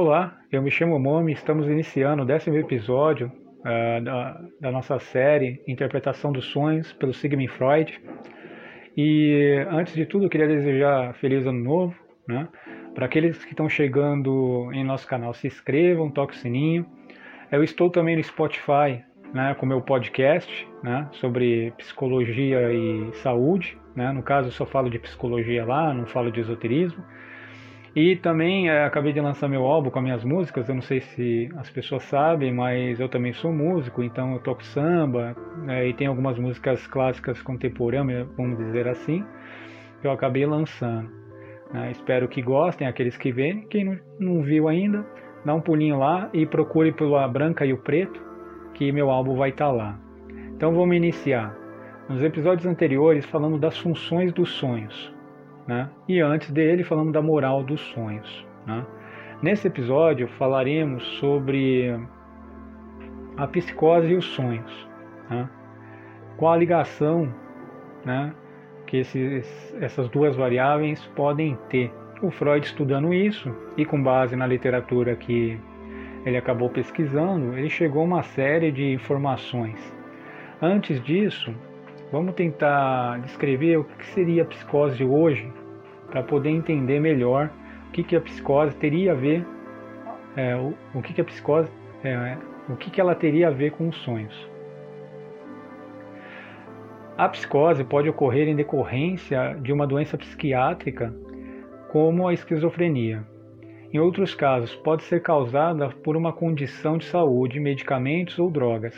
[0.00, 5.60] Olá, eu me chamo Momi, estamos iniciando o décimo episódio uh, da, da, nossa série
[5.66, 8.00] Interpretação dos Sonhos pelo Sigmund Freud.
[8.96, 11.96] E antes de tudo, eu queria desejar feliz ano novo,
[12.28, 12.46] né?
[12.94, 16.86] Para aqueles que estão chegando em nosso canal, se inscrevam, toque o sininho.
[17.50, 19.02] Eu estou também no Spotify,
[19.34, 23.76] né, com meu podcast, né, sobre psicologia e saúde.
[23.96, 24.12] Né?
[24.12, 27.02] No caso, eu só falo de psicologia lá, não falo de esoterismo.
[28.00, 30.68] E também é, acabei de lançar meu álbum com as minhas músicas.
[30.68, 34.64] Eu não sei se as pessoas sabem, mas eu também sou músico, então eu toco
[34.64, 39.24] samba né, e tem algumas músicas clássicas contemporâneas, vamos dizer assim,
[40.00, 41.10] que eu acabei lançando.
[41.72, 41.90] Né.
[41.90, 43.66] Espero que gostem, aqueles que vêm.
[43.66, 45.04] Quem não, não viu ainda,
[45.44, 48.22] dá um pulinho lá e procure pela Branca e o Preto,
[48.74, 49.98] que meu álbum vai estar tá lá.
[50.54, 51.52] Então vamos iniciar.
[52.08, 55.17] Nos episódios anteriores falamos das funções dos sonhos
[55.68, 55.90] né?
[56.08, 58.46] e antes dele falamos da moral dos sonhos.
[58.66, 58.84] Né?
[59.42, 61.94] Nesse episódio falaremos sobre
[63.36, 64.88] a psicose e os sonhos,
[65.30, 65.48] né?
[66.38, 67.32] qual a ligação
[68.04, 68.32] né,
[68.86, 71.92] que esses, essas duas variáveis podem ter.
[72.22, 75.60] O Freud estudando isso e com base na literatura que
[76.24, 79.78] ele acabou pesquisando, ele chegou a uma série de informações.
[80.60, 81.54] Antes disso,
[82.10, 85.52] vamos tentar descrever o que seria a psicose hoje
[86.10, 87.50] para poder entender melhor
[87.88, 89.46] o que, que a psicose teria a ver,
[90.36, 91.70] é, o, o, que, que a psicose,
[92.04, 92.36] é,
[92.68, 94.48] o que, que ela teria a ver com os sonhos.
[97.16, 101.12] A psicose pode ocorrer em decorrência de uma doença psiquiátrica,
[101.90, 103.26] como a esquizofrenia.
[103.92, 108.94] Em outros casos, pode ser causada por uma condição de saúde, medicamentos ou drogas.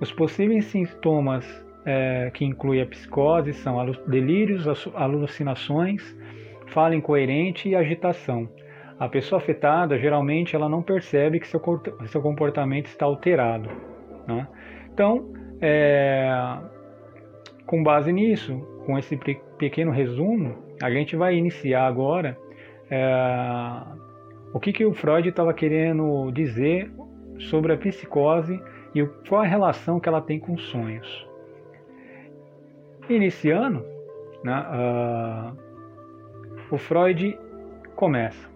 [0.00, 6.16] Os possíveis sintomas é, que inclui a psicose são delírios, alucinações,
[6.68, 8.48] fala incoerente e agitação.
[8.98, 11.60] A pessoa afetada geralmente ela não percebe que seu,
[12.06, 13.68] seu comportamento está alterado.
[14.26, 14.46] Né?
[14.92, 16.30] Então, é,
[17.66, 18.56] com base nisso,
[18.86, 19.18] com esse
[19.58, 22.36] pequeno resumo, a gente vai iniciar agora
[22.90, 23.06] é,
[24.52, 26.90] o que, que o Freud estava querendo dizer
[27.50, 28.60] sobre a psicose
[28.94, 31.33] e qual a relação que ela tem com sonhos.
[33.08, 33.84] Iniciando,
[34.42, 35.56] né, uh,
[36.70, 37.38] o Freud
[37.94, 38.48] começa,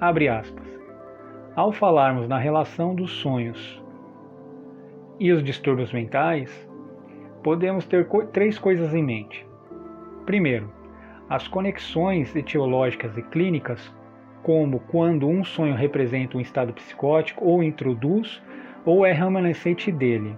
[0.00, 0.66] abre aspas,
[1.54, 3.82] ao falarmos na relação dos sonhos
[5.20, 6.68] e os distúrbios mentais,
[7.42, 9.46] podemos ter co três coisas em mente.
[10.24, 10.72] Primeiro,
[11.28, 13.94] as conexões etiológicas e clínicas,
[14.42, 18.42] como quando um sonho representa um estado psicótico ou introduz
[18.84, 20.36] ou é remanescente dele.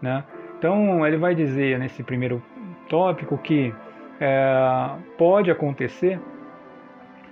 [0.00, 0.24] Né?
[0.58, 2.42] Então, ele vai dizer nesse primeiro
[2.90, 3.72] tópico que
[4.20, 6.20] é, pode acontecer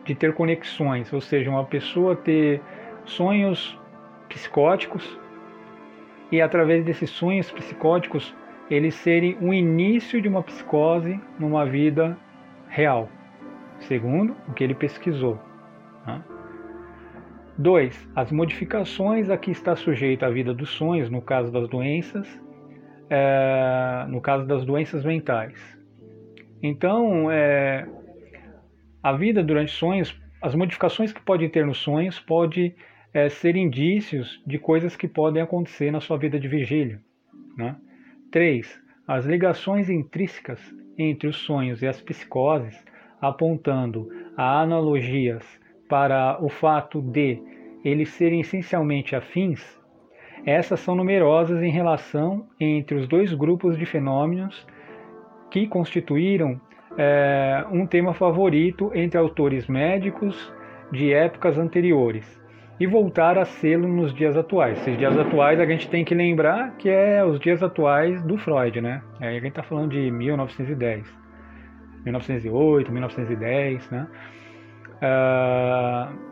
[0.04, 2.62] de ter conexões, ou seja, uma pessoa ter
[3.04, 3.78] sonhos
[4.28, 5.18] psicóticos
[6.30, 8.34] e através desses sonhos psicóticos
[8.70, 12.16] eles serem o início de uma psicose numa vida
[12.68, 13.08] real,
[13.80, 15.38] segundo o que ele pesquisou.
[16.06, 16.22] Né?
[17.56, 22.40] Dois, as modificações a que está sujeita a vida dos sonhos, no caso das doenças,
[23.10, 25.78] é, no caso das doenças mentais.
[26.62, 27.86] Então, é,
[29.02, 32.74] a vida durante sonhos, as modificações que pode ter nos sonhos pode
[33.12, 37.00] é, ser indícios de coisas que podem acontecer na sua vida de vigília.
[37.56, 37.76] Né?
[38.30, 38.80] 3.
[39.06, 40.60] As ligações intrínsecas
[40.98, 42.84] entre os sonhos e as psicoses,
[43.20, 45.44] apontando a analogias
[45.88, 47.40] para o fato de
[47.84, 49.77] eles serem essencialmente afins,
[50.44, 54.66] essas são numerosas em relação entre os dois grupos de fenômenos
[55.50, 56.60] que constituíram
[56.96, 60.52] é, um tema favorito entre autores médicos
[60.90, 62.38] de épocas anteriores
[62.80, 64.78] e voltar a sê-lo nos dias atuais.
[64.80, 68.80] Esses dias atuais a gente tem que lembrar que é os dias atuais do Freud,
[68.80, 69.02] né?
[69.20, 71.04] Aí a gente está falando de 1910,
[72.04, 74.06] 1908, 1910, né?
[75.02, 76.27] Uh,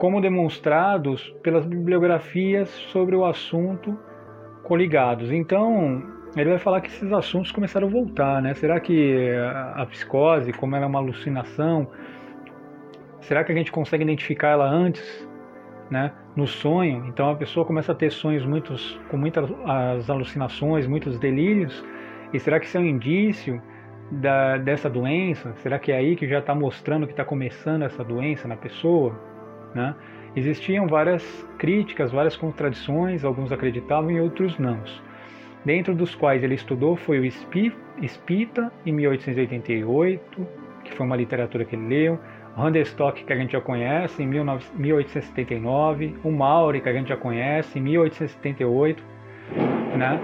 [0.00, 3.98] como demonstrados pelas bibliografias sobre o assunto
[4.62, 5.30] coligados.
[5.30, 6.02] Então,
[6.34, 8.54] ele vai falar que esses assuntos começaram a voltar, né?
[8.54, 9.30] Será que
[9.74, 11.86] a psicose, como ela é uma alucinação,
[13.20, 15.28] será que a gente consegue identificar ela antes,
[15.90, 16.12] né?
[16.34, 21.18] No sonho, então a pessoa começa a ter sonhos muitos, com muitas as alucinações, muitos
[21.18, 21.84] delírios.
[22.32, 23.60] E será que isso é um indício
[24.10, 25.52] da, dessa doença?
[25.56, 29.29] Será que é aí que já está mostrando que está começando essa doença na pessoa?
[29.74, 29.94] Né?
[30.36, 31.22] Existiam várias
[31.58, 34.80] críticas, várias contradições, alguns acreditavam e outros não.
[35.64, 40.46] Dentro dos quais ele estudou foi o Spita, em 1888,
[40.84, 42.18] que foi uma literatura que ele leu,
[42.56, 47.78] Randestock, que a gente já conhece, em 1879, o Mauri, que a gente já conhece,
[47.78, 49.02] em 1878,
[49.96, 50.20] né?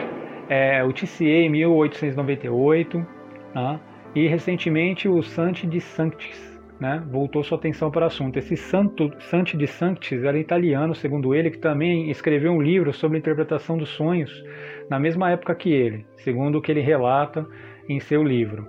[0.49, 3.06] É, o TCA em 1898,
[3.54, 3.81] né?
[4.14, 7.02] e recentemente o Santi de Sanctis, né?
[7.11, 8.38] voltou sua atenção para o assunto.
[8.38, 13.17] Esse Santo, Santi de Sanctis era italiano, segundo ele, que também escreveu um livro sobre
[13.17, 14.44] a interpretação dos sonhos
[14.88, 17.46] na mesma época que ele, segundo o que ele relata
[17.88, 18.69] em seu livro.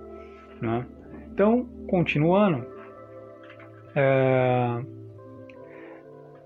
[0.60, 0.84] Né?
[1.32, 2.66] Então, continuando,
[3.94, 4.80] é,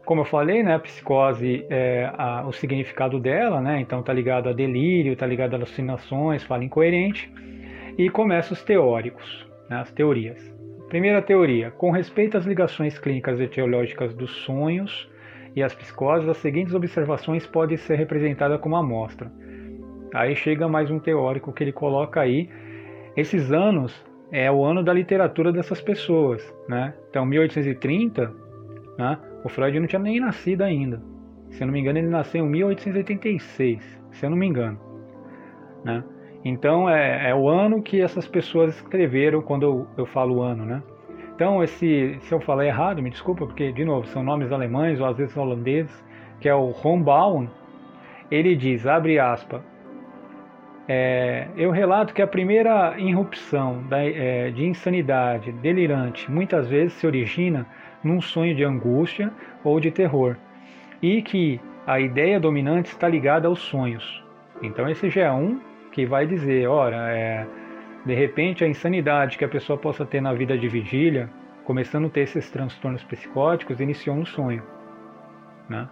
[0.04, 4.48] como eu falei, né, a psicose, é, a, o significado dela, né, então está ligado
[4.48, 7.32] a delírio, está ligado a alucinações, fala incoerente,
[7.96, 10.52] e começa os teóricos, né, as teorias.
[10.92, 15.10] Primeira teoria, com respeito às ligações clínicas e teológicas dos sonhos
[15.56, 19.32] e as psicoses, as seguintes observações podem ser representadas como amostra.
[20.12, 22.50] Aí chega mais um teórico que ele coloca aí,
[23.16, 26.92] esses anos é o ano da literatura dessas pessoas, né?
[27.08, 28.30] Então, 1830,
[28.98, 29.18] né?
[29.42, 31.02] O Freud não tinha nem nascido ainda.
[31.52, 34.78] Se eu não me engano, ele nasceu em 1886, se eu não me engano,
[35.86, 36.04] né?
[36.44, 40.82] Então, é, é o ano que essas pessoas escreveram quando eu, eu falo ano, né?
[41.34, 45.06] Então, esse, se eu falar errado, me desculpa, porque, de novo, são nomes alemães ou
[45.06, 46.04] às vezes holandeses,
[46.40, 47.48] que é o Rombaum,
[48.30, 49.62] ele diz, abre aspas,
[50.88, 57.06] é, eu relato que a primeira irrupção da, é, de insanidade delirante muitas vezes se
[57.06, 57.66] origina
[58.02, 60.36] num sonho de angústia ou de terror,
[61.00, 64.24] e que a ideia dominante está ligada aos sonhos.
[64.60, 65.60] Então, esse já é um
[65.92, 67.46] que vai dizer: ora, é,
[68.04, 71.30] de repente a insanidade que a pessoa possa ter na vida de vigília,
[71.64, 74.62] começando a ter esses transtornos psicóticos, iniciou no sonho.
[75.68, 75.88] Né?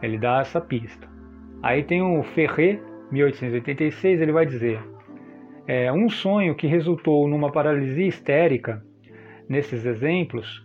[0.00, 1.08] Ele dá essa pista.
[1.62, 2.80] Aí tem o Ferret
[3.10, 4.80] 1886, ele vai dizer:
[5.66, 8.84] é, um sonho que resultou numa paralisia histérica,
[9.48, 10.64] nesses exemplos,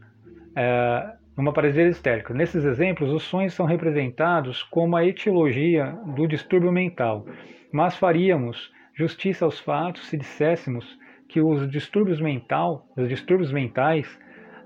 [0.55, 2.33] é, numa paralisia histérica.
[2.33, 7.25] Nesses exemplos, os sonhos são representados como a etiologia do distúrbio mental,
[7.71, 14.19] mas faríamos justiça aos fatos se disséssemos que os distúrbios mental, os distúrbios mentais,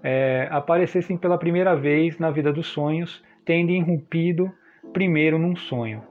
[0.03, 4.51] é, aparecessem pela primeira vez na vida dos sonhos, tendo irrompido
[4.91, 6.03] primeiro num sonho.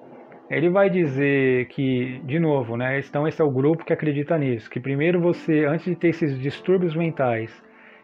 [0.51, 4.71] Ele vai dizer que, de novo, né, então esse é o grupo que acredita nisso,
[4.71, 7.51] que primeiro você, antes de ter esses distúrbios mentais,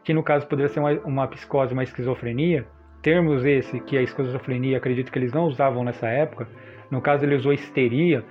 [0.03, 2.67] que no caso poderia ser uma, uma psicose, uma esquizofrenia,
[3.03, 6.49] termos esse que a esquizofrenia acredito que eles não usavam nessa época,
[6.91, 8.25] no caso ele usou histeria,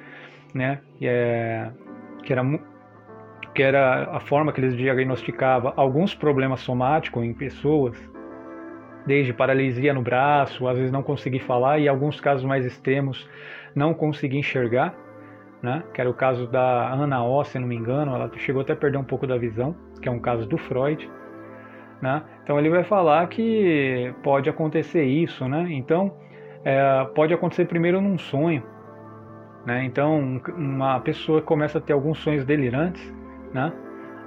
[0.54, 1.70] né, é,
[2.24, 2.44] que era
[3.54, 7.98] que era a forma que eles diagnosticavam alguns problemas somáticos em pessoas,
[9.06, 13.28] desde paralisia no braço, às vezes não conseguir falar e alguns casos mais extremos
[13.76, 14.96] não conseguir enxergar,
[15.62, 15.84] né?
[15.94, 18.76] que era o caso da Ana O, se não me engano, ela chegou até a
[18.76, 21.10] perder um pouco da visão, que é um caso do Freud.
[22.02, 22.24] Né?
[22.44, 25.68] Então ele vai falar que pode acontecer isso, né?
[25.70, 26.14] Então
[26.64, 28.64] é, pode acontecer primeiro num sonho,
[29.70, 29.86] né?
[29.86, 33.14] Então uma pessoa começa a ter alguns sonhos delirantes,
[33.54, 33.72] né?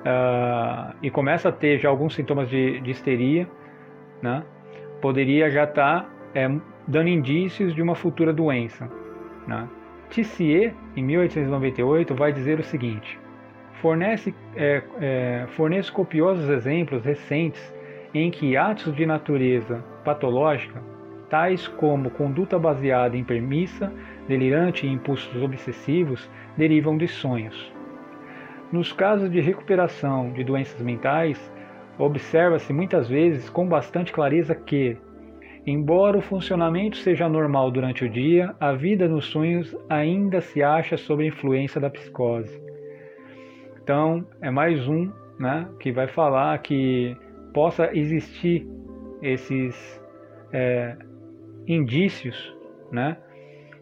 [0.05, 3.49] Uh, e começa a ter já alguns sintomas de, de histeria,
[4.23, 4.45] né?
[5.01, 6.49] Poderia já estar tá, é,
[6.87, 8.89] dando indícios de uma futura doença,
[9.49, 9.69] né?
[10.11, 13.19] Tissier, em 1898, vai dizer o seguinte:
[13.81, 17.75] fornece, é, é, fornece copiosos exemplos recentes
[18.15, 20.81] em que atos de natureza patológica,
[21.29, 23.93] tais como conduta baseada em permissa,
[24.29, 27.73] delirante e impulsos obsessivos, derivam de sonhos.
[28.73, 31.53] Nos casos de recuperação de doenças mentais,
[31.99, 34.97] observa-se muitas vezes com bastante clareza que,
[35.65, 40.97] Embora o funcionamento seja normal durante o dia, a vida nos sonhos ainda se acha
[40.97, 42.61] sob a influência da psicose.
[43.81, 47.17] Então, é mais um né, que vai falar que
[47.55, 48.67] possa existir
[49.23, 50.03] esses
[50.53, 50.97] é,
[51.65, 52.57] indícios
[52.91, 53.17] né,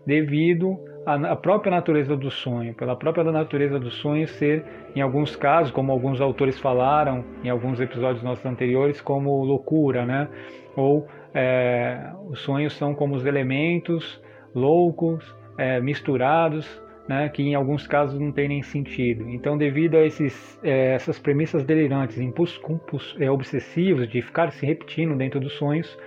[0.07, 4.64] devido à própria natureza do sonho, pela própria natureza do sonho ser,
[4.95, 10.28] em alguns casos, como alguns autores falaram em alguns episódios nossos anteriores, como loucura, né?
[10.76, 14.21] ou é, os sonhos são como os elementos
[14.54, 19.28] loucos, é, misturados, né, que em alguns casos não tem nem sentido.
[19.28, 25.16] Então, devido a esses, é, essas premissas delirantes, impulsos é, obsessivos de ficar se repetindo
[25.16, 25.99] dentro dos sonhos,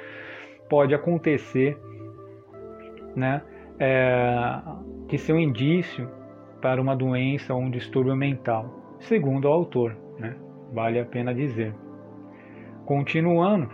[0.70, 1.78] pode acontecer
[3.16, 3.42] né,
[3.80, 4.60] é,
[5.18, 6.10] ser um indício
[6.62, 10.36] para uma doença ou um distúrbio mental, segundo o autor, né,
[10.72, 11.74] vale a pena dizer.
[12.86, 13.70] Continuando,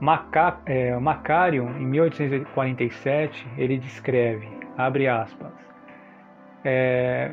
[0.00, 0.96] Maca, é,
[1.78, 5.52] em 1847, ele descreve, abre aspas,
[6.64, 7.32] é,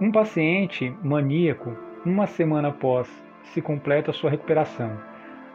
[0.00, 3.08] um paciente maníaco, uma semana após
[3.42, 4.92] se completa sua recuperação.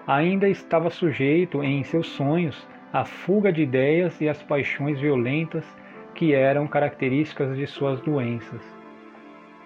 [0.06, 5.66] Ainda estava sujeito em seus sonhos à fuga de ideias e às paixões violentas
[6.14, 8.62] que eram características de suas doenças,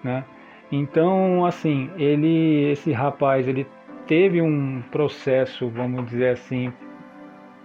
[0.02, 0.24] né?
[0.72, 3.66] Então, assim, ele, esse rapaz, ele
[4.06, 6.72] teve um processo, vamos dizer assim,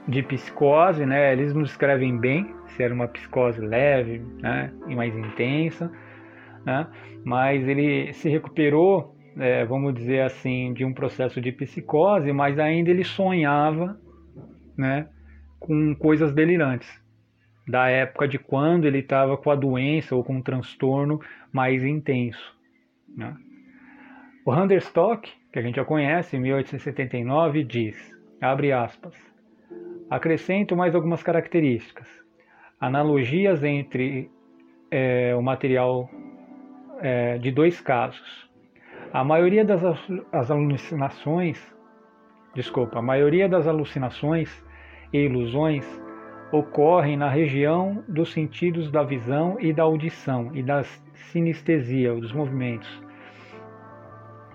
[0.07, 1.31] de psicose, né?
[1.31, 5.91] Eles não descrevem bem se era uma psicose leve, né, e mais intensa,
[6.65, 6.87] né?
[7.23, 12.89] Mas ele se recuperou, é, vamos dizer assim, de um processo de psicose, mas ainda
[12.89, 13.97] ele sonhava,
[14.77, 15.07] né,
[15.63, 17.01] com coisas delirantes
[17.67, 22.53] da época de quando ele estava com a doença ou com um transtorno mais intenso.
[23.15, 23.33] Né?
[24.45, 27.95] O Hunderstock, que a gente já conhece, em 1879, diz,
[28.41, 29.15] abre aspas,
[30.09, 32.07] acrescento mais algumas características,
[32.79, 34.29] analogias entre
[34.91, 36.09] é, o material
[36.99, 38.49] é, de dois casos.
[39.13, 39.81] A maioria das
[40.33, 41.73] as alucinações,
[42.53, 44.49] desculpa, a maioria das alucinações
[45.13, 45.85] e ilusões
[46.51, 53.03] ocorrem na região dos sentidos da visão e da audição e da sinestesia, dos movimentos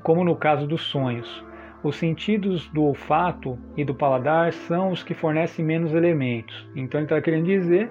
[0.09, 1.45] como no caso dos sonhos.
[1.83, 6.67] Os sentidos do olfato e do paladar são os que fornecem menos elementos.
[6.75, 7.91] Então ele está querendo dizer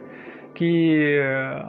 [0.55, 1.65] que eh,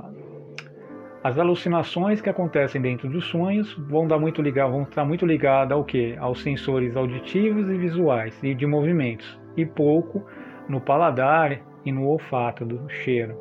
[1.22, 5.72] as alucinações que acontecem dentro dos sonhos vão, dar muito ligar, vão estar muito ligadas
[5.72, 6.16] ao que?
[6.16, 10.24] Aos sensores auditivos e visuais e de movimentos, e pouco
[10.68, 13.36] no paladar e no olfato do cheiro.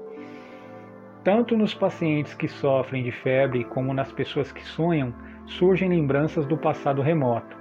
[1.24, 5.14] Tanto nos pacientes que sofrem de febre como nas pessoas que sonham,
[5.46, 7.58] surgem lembranças do passado remoto.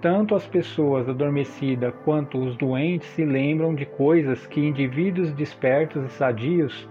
[0.00, 6.08] Tanto as pessoas adormecidas quanto os doentes se lembram de coisas que indivíduos despertos e
[6.10, 6.88] sadios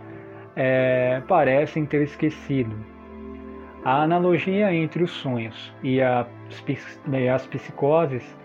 [0.56, 2.75] é, parecem ter esquecido.
[3.84, 8.38] A analogia entre os sonhos e, e as psicoses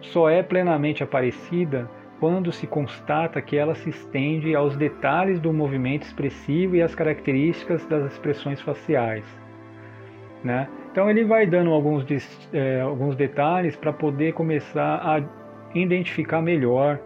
[0.00, 1.90] só é plenamente aparecida
[2.24, 7.84] quando se constata que ela se estende aos detalhes do movimento expressivo e às características
[7.84, 9.26] das expressões faciais.
[10.42, 10.66] Né?
[10.90, 12.06] Então ele vai dando alguns,
[12.50, 15.22] é, alguns detalhes para poder começar a
[15.78, 16.98] identificar melhor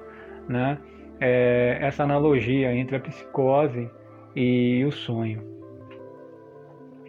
[0.49, 0.79] né,
[1.21, 3.91] é, essa analogia entre a psicose
[4.37, 5.43] e o sonho.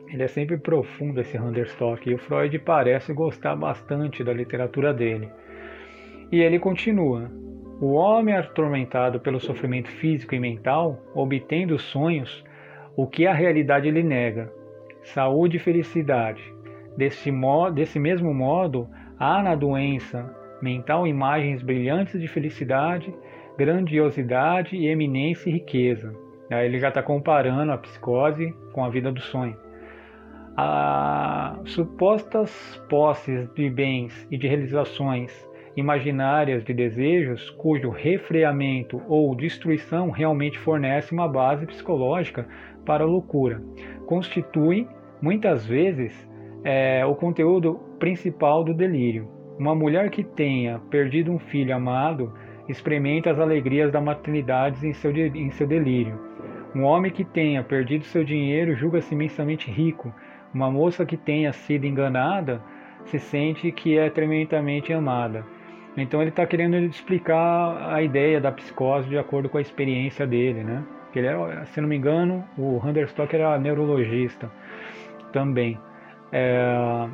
[0.08, 5.30] Ele é sempre profundo esse Hunderstock e o Freud parece gostar bastante da literatura dele.
[6.32, 7.30] E ele continua:
[7.82, 12.44] o homem atormentado pelo sofrimento físico e mental obtém dos sonhos
[12.96, 14.52] o que a realidade lhe nega:
[15.02, 16.42] saúde e felicidade,
[17.00, 18.86] Desse, modo, desse mesmo modo,
[19.18, 23.14] há na doença mental imagens brilhantes de felicidade,
[23.58, 26.14] grandiosidade e eminência e riqueza.
[26.52, 29.56] Aí ele já está comparando a psicose com a vida do sonho.
[30.58, 32.52] As supostas
[32.90, 35.49] posses de bens e de realizações
[35.80, 42.48] imaginárias de desejos, cujo refreamento ou destruição realmente fornece uma base psicológica
[42.86, 43.62] para a loucura,
[44.06, 44.88] constituem,
[45.22, 46.28] muitas vezes,
[46.64, 49.30] é, o conteúdo principal do delírio.
[49.58, 52.34] Uma mulher que tenha perdido um filho amado
[52.68, 56.20] experimenta as alegrias da maternidade em seu, em seu delírio.
[56.76, 60.14] Um homem que tenha perdido seu dinheiro julga-se imensamente rico.
[60.54, 62.62] Uma moça que tenha sido enganada
[63.06, 65.44] se sente que é tremendamente amada.
[66.02, 70.64] Então ele está querendo explicar a ideia da psicose de acordo com a experiência dele,
[70.64, 70.84] né?
[71.16, 74.52] Ele era, se não me engano, o Hunderstock era neurologista
[75.32, 75.80] também.
[76.32, 77.08] É...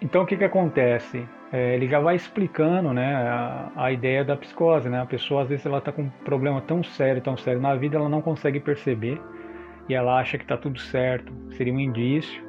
[0.00, 1.26] Então o que, que acontece?
[1.52, 4.88] É, ele já vai explicando né, a, a, ideia da psicose.
[4.88, 5.00] Né?
[5.00, 7.96] A pessoa às vezes ela está com um problema tão sério, tão sério na vida,
[7.96, 9.20] ela não consegue perceber
[9.88, 11.32] e ela acha que está tudo certo.
[11.52, 12.42] Seria um indício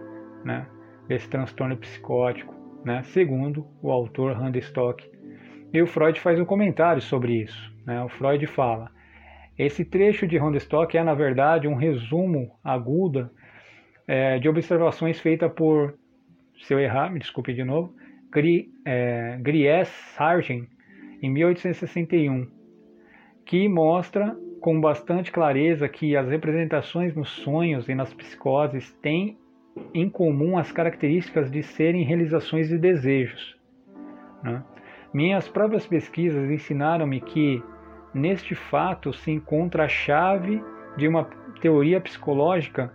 [0.44, 0.66] né,
[1.08, 5.10] desse transtorno psicótico, né, segundo o autor Stock.
[5.74, 7.74] E o Freud faz um comentário sobre isso.
[7.86, 8.02] Né?
[8.04, 8.92] O Freud fala:
[9.58, 13.30] esse trecho de Stock é na verdade um resumo agudo
[14.08, 15.96] é, de observações feitas por,
[16.62, 17.94] se eu errar, me desculpe de novo,
[18.32, 20.68] Gri, é, Gries Sargent,
[21.22, 22.48] em 1861,
[23.46, 29.38] que mostra com bastante clareza que as representações nos sonhos e nas psicoses têm
[29.94, 33.58] em comum as características de serem realizações de desejos.
[34.44, 34.64] Né?
[35.14, 37.64] Minhas próprias pesquisas ensinaram-me que
[38.14, 40.64] neste fato se encontra a chave
[40.98, 41.26] de uma
[41.62, 42.92] teoria psicológica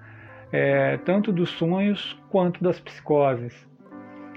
[0.52, 3.68] é, tanto dos sonhos quanto das psicoses.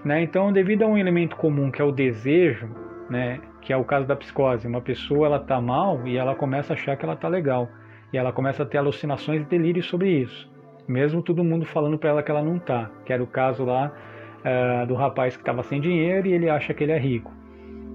[0.03, 0.23] Né?
[0.23, 2.69] Então, devido a um elemento comum que é o desejo,
[3.09, 6.73] né, que é o caso da psicose, uma pessoa ela está mal e ela começa
[6.73, 7.69] a achar que ela está legal
[8.11, 10.49] e ela começa a ter alucinações e delírios sobre isso,
[10.87, 13.91] mesmo todo mundo falando para ela que ela não está, que era o caso lá
[14.39, 17.31] uh, do rapaz que estava sem dinheiro e ele acha que ele é rico.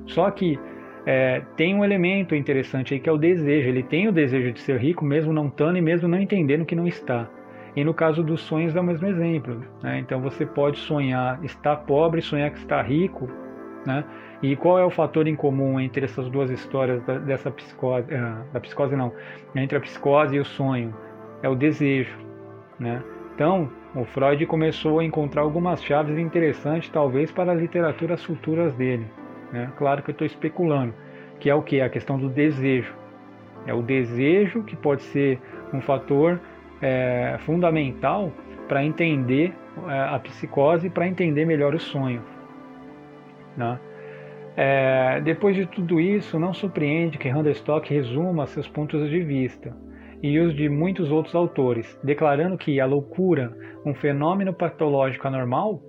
[0.07, 0.59] Só que
[1.05, 3.69] é, tem um elemento interessante aí que é o desejo.
[3.69, 6.75] Ele tem o desejo de ser rico, mesmo não estando e mesmo não entendendo que
[6.75, 7.29] não está.
[7.75, 9.65] E no caso dos sonhos é o mesmo exemplo.
[9.83, 9.99] Né?
[9.99, 13.29] Então você pode sonhar estar pobre sonhar que está rico.
[13.87, 14.05] Né?
[14.43, 18.53] E qual é o fator em comum entre essas duas histórias da, dessa psicose, uh,
[18.53, 19.13] da psicose não,
[19.55, 20.95] entre a psicose e o sonho?
[21.43, 22.17] É o desejo.
[22.83, 23.01] Né?
[23.35, 29.07] Então, o Freud começou a encontrar algumas chaves interessantes, talvez para a literaturas futuras dele.
[29.53, 29.71] Né?
[29.77, 30.93] Claro que eu estou especulando,
[31.39, 31.81] que é o que?
[31.81, 32.93] A questão do desejo.
[33.67, 35.41] É o desejo que pode ser
[35.73, 36.41] um fator
[36.83, 38.33] é, fundamental
[38.67, 39.55] para entender
[39.89, 42.23] é, a psicose e para entender melhor o sonho.
[43.57, 43.79] Né?
[44.57, 49.73] É, depois de tudo isso, não surpreende que Stock resuma seus pontos de vista
[50.23, 53.53] e os de muitos outros autores, declarando que a loucura,
[53.85, 55.83] um fenômeno patológico anormal,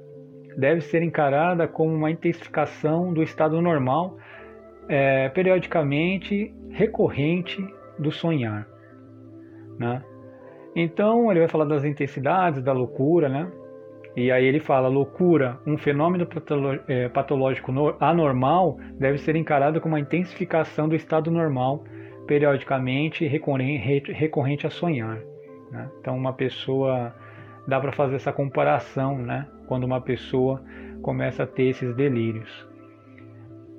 [0.57, 4.17] deve ser encarada como uma intensificação do estado normal,
[4.89, 7.63] é, periodicamente recorrente
[7.99, 8.67] do sonhar.
[9.77, 10.03] Né?
[10.75, 13.51] Então ele vai falar das intensidades da loucura, né?
[14.15, 16.27] E aí ele fala: loucura, um fenômeno
[16.87, 21.83] é, patológico anormal, deve ser encarado como uma intensificação do estado normal,
[22.27, 25.19] periodicamente recorrente a sonhar.
[25.71, 25.89] Né?
[25.99, 27.13] Então uma pessoa
[27.67, 29.47] dá para fazer essa comparação, né?
[29.67, 30.61] Quando uma pessoa
[31.01, 32.67] começa a ter esses delírios.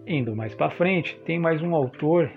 [0.07, 2.31] Indo mais para frente, tem mais um autor,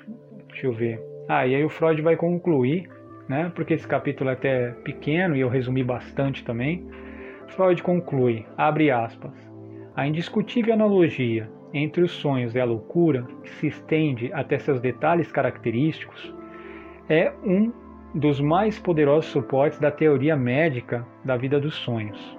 [0.48, 1.02] deixa eu ver.
[1.28, 2.90] Ah, e aí o Freud vai concluir,
[3.28, 3.52] né?
[3.56, 6.88] Porque esse capítulo é até pequeno e eu resumi bastante também.
[7.48, 9.34] Freud conclui, abre aspas,
[9.96, 15.32] a indiscutível analogia entre os sonhos e a loucura, que se estende até seus detalhes
[15.32, 16.34] característicos,
[17.10, 17.72] é um
[18.14, 22.38] dos mais poderosos suportes da teoria médica da vida dos sonhos,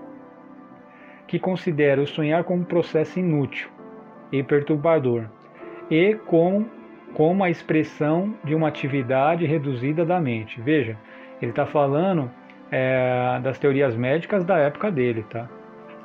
[1.26, 3.68] que considera o sonhar como um processo inútil
[4.32, 5.26] e perturbador
[5.90, 6.66] e com,
[7.14, 10.60] como a expressão de uma atividade reduzida da mente.
[10.60, 10.96] Veja,
[11.40, 12.30] ele está falando
[12.70, 15.48] é, das teorias médicas da época dele, tá?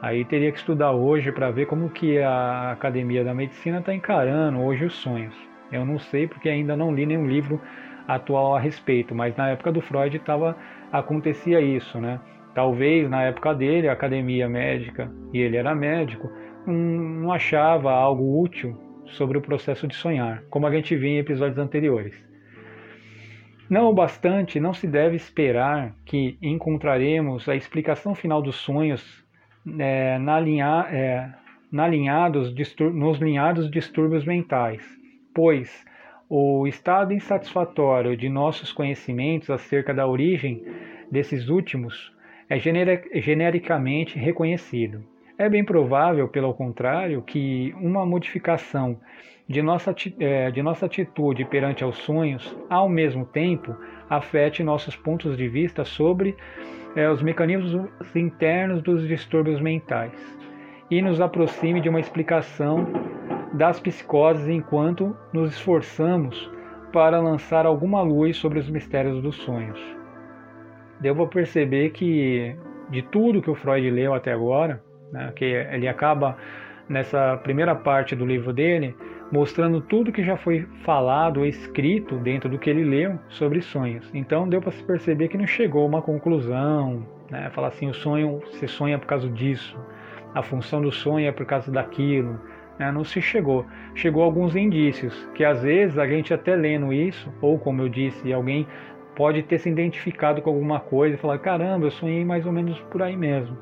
[0.03, 4.59] Aí teria que estudar hoje para ver como que a academia da medicina está encarando
[4.59, 5.33] hoje os sonhos.
[5.71, 7.61] Eu não sei porque ainda não li nenhum livro
[8.05, 10.57] atual a respeito, mas na época do Freud tava,
[10.91, 12.19] acontecia isso, né?
[12.53, 16.29] Talvez na época dele, a academia médica, e ele era médico,
[16.67, 21.57] não achava algo útil sobre o processo de sonhar, como a gente viu em episódios
[21.57, 22.13] anteriores.
[23.69, 29.22] Não o bastante, não se deve esperar que encontraremos a explicação final dos sonhos
[29.79, 31.29] é, na linha, é,
[31.71, 32.53] na linhados,
[32.93, 34.83] nos linhados distúrbios mentais,
[35.33, 35.85] pois
[36.29, 40.63] o estado insatisfatório de nossos conhecimentos acerca da origem
[41.11, 42.13] desses últimos
[42.49, 45.03] é genericamente reconhecido.
[45.37, 48.99] É bem provável, pelo contrário, que uma modificação
[49.47, 53.75] de nossa, é, de nossa atitude perante aos sonhos, ao mesmo tempo,
[54.09, 56.35] afete nossos pontos de vista sobre
[56.95, 60.13] é, os mecanismos internos dos distúrbios mentais
[60.89, 62.87] e nos aproxime de uma explicação
[63.53, 66.51] das psicoses enquanto nos esforçamos
[66.91, 69.79] para lançar alguma luz sobre os mistérios dos sonhos.
[70.99, 72.55] Devo perceber que
[72.89, 76.37] de tudo que o Freud leu até agora, né, que ele acaba
[76.87, 78.95] nessa primeira parte do livro dele
[79.33, 84.07] mostrando tudo que já foi falado ou escrito dentro do que ele leu sobre sonhos.
[84.13, 87.49] Então deu para se perceber que não chegou a uma conclusão, né?
[87.49, 89.75] falar assim, o sonho, você sonha por causa disso,
[90.35, 92.39] a função do sonho é por causa daquilo,
[92.77, 92.91] né?
[92.91, 93.65] não se chegou.
[93.95, 98.31] Chegou alguns indícios, que às vezes a gente até lendo isso, ou como eu disse,
[98.31, 98.67] alguém
[99.15, 102.79] pode ter se identificado com alguma coisa e falar, caramba, eu sonhei mais ou menos
[102.91, 103.57] por aí mesmo,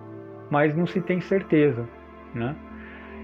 [0.50, 1.88] mas não se tem certeza,
[2.36, 2.58] né?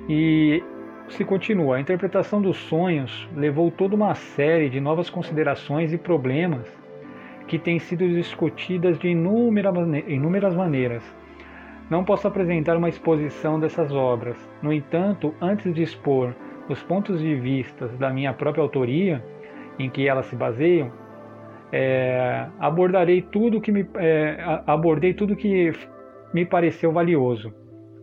[0.08, 0.64] E
[1.10, 6.68] se continua, a interpretação dos sonhos levou toda uma série de novas considerações e problemas
[7.48, 11.04] que têm sido discutidas de inúmeras maneiras,
[11.90, 14.38] não posso apresentar uma exposição dessas obras.
[14.62, 16.36] No entanto, antes de expor
[16.68, 19.24] os pontos de vista da minha própria autoria,
[19.80, 20.92] em que elas se baseiam,
[21.72, 25.72] é, abordarei tudo que me é, abordei tudo que
[26.34, 27.54] me pareceu valioso,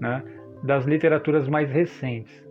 [0.00, 0.22] né,
[0.62, 2.43] das literaturas mais recentes.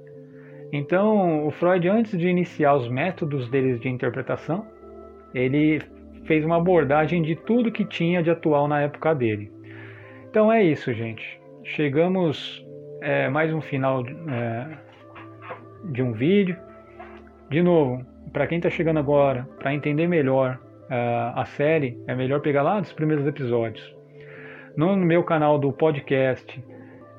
[0.75, 4.65] Então, o Freud, antes de iniciar os métodos deles de interpretação,
[5.31, 5.79] ele
[6.25, 9.51] fez uma abordagem de tudo que tinha de atual na época dele.
[10.27, 11.39] Então é isso, gente.
[11.63, 12.65] Chegamos
[13.01, 14.67] é, mais um final é,
[15.91, 16.57] de um vídeo.
[17.51, 20.59] De novo, para quem está chegando agora, para entender melhor
[20.89, 23.95] é, a série, é melhor pegar lá dos primeiros episódios.
[24.75, 26.63] No meu canal do podcast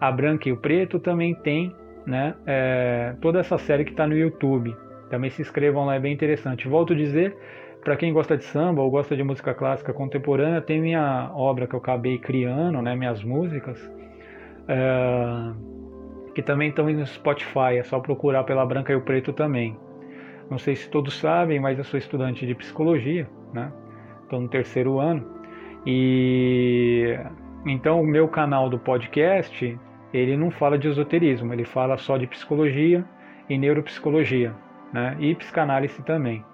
[0.01, 1.73] A Branca e o Preto também tem
[2.07, 4.77] né, é, toda essa série que está no YouTube.
[5.11, 6.69] Também se inscrevam lá, é bem interessante.
[6.69, 7.37] Volto a dizer,
[7.83, 11.75] para quem gosta de samba ou gosta de música clássica contemporânea, tem minha obra que
[11.75, 13.79] eu acabei criando, né, minhas músicas,
[14.67, 15.53] é,
[16.35, 19.77] que também estão no Spotify, é só procurar pela Branca e o Preto também.
[20.51, 23.73] Não sei se todos sabem, mas eu sou estudante de psicologia, né?
[24.23, 25.25] Estou no terceiro ano.
[25.87, 27.19] E
[27.67, 29.79] então o meu canal do podcast,
[30.17, 33.05] ele não fala de esoterismo, ele fala só de psicologia
[33.49, 34.55] e neuropsicologia,
[34.93, 35.17] né?
[35.19, 36.45] E psicanálise também,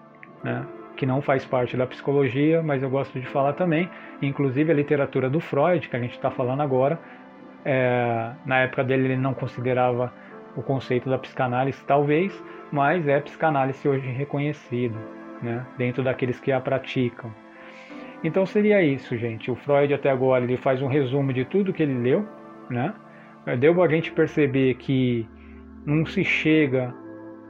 [0.42, 0.64] né?
[0.96, 3.88] Que não faz parte da psicologia, mas eu gosto de falar também.
[4.22, 6.98] Inclusive a literatura do Freud, que a gente está falando agora,
[7.64, 10.10] é, na época dele ele não considerava
[10.56, 12.42] o conceito da psicanálise, talvez,
[12.72, 14.98] mas é psicanálise hoje reconhecido,
[15.42, 15.66] né?
[15.76, 17.30] Dentro daqueles que a praticam.
[18.24, 19.50] Então seria isso, gente.
[19.50, 22.26] O Freud até agora ele faz um resumo de tudo que ele leu,
[22.70, 22.94] né?
[23.58, 25.26] Deu para a gente perceber que
[25.84, 26.94] não se chega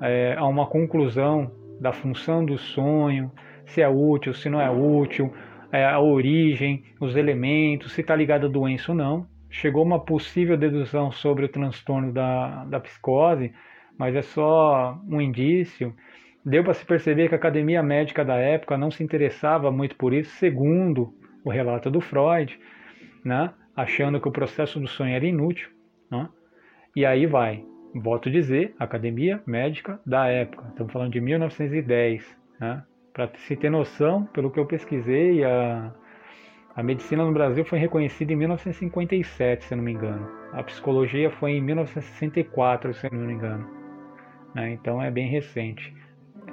[0.00, 1.50] é, a uma conclusão
[1.80, 3.30] da função do sonho,
[3.66, 5.32] se é útil, se não é útil,
[5.72, 9.26] é, a origem, os elementos, se está ligado à doença ou não.
[9.48, 13.52] Chegou uma possível dedução sobre o transtorno da, da psicose,
[13.98, 15.94] mas é só um indício
[16.44, 20.14] Deu para se perceber que a academia médica da época não se interessava muito por
[20.14, 21.12] isso, segundo
[21.44, 22.58] o relato do Freud,
[23.22, 23.52] né?
[23.76, 25.68] achando que o processo do sonho era inútil.
[26.10, 26.28] Né?
[26.94, 32.36] E aí vai, volto dizer, academia médica da época, estamos falando de 1910.
[32.58, 32.82] Né?
[33.12, 35.92] Para se ter noção, pelo que eu pesquisei, a,
[36.74, 40.28] a medicina no Brasil foi reconhecida em 1957, se não me engano.
[40.52, 43.68] A psicologia foi em 1964, se não me engano.
[44.54, 44.72] Né?
[44.72, 45.94] Então é bem recente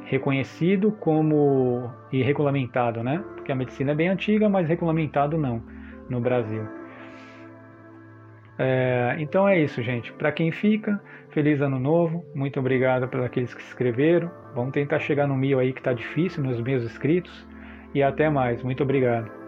[0.08, 3.24] reconhecido como e regulamentado, né?
[3.36, 5.62] Porque a medicina é bem antiga, mas regulamentado não
[6.10, 6.66] no Brasil.
[8.60, 10.12] É, então é isso, gente.
[10.14, 11.00] Para quem fica,
[11.32, 12.26] feliz ano novo.
[12.34, 14.32] Muito obrigado para aqueles que se inscreveram.
[14.56, 17.48] Vamos tentar chegar no mil aí que está difícil nos meus inscritos.
[17.94, 18.64] E até mais.
[18.64, 19.47] Muito obrigado.